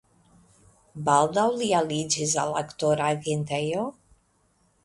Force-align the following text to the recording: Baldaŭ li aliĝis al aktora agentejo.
Baldaŭ 1.09 1.43
li 1.59 1.69
aliĝis 1.81 2.35
al 2.45 2.57
aktora 2.65 3.13
agentejo. 3.19 3.89